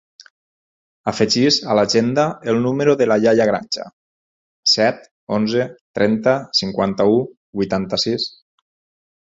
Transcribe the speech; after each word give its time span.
Afegeix 1.09 1.57
a 1.73 1.75
l'agenda 1.79 2.23
el 2.53 2.57
número 2.63 2.95
del 3.01 3.13
Yahya 3.25 3.47
Granja: 3.51 3.85
set, 4.73 5.05
onze, 5.39 5.69
trenta, 6.01 6.37
cinquanta-u, 6.63 7.23
vuitanta-sis. 7.61 8.31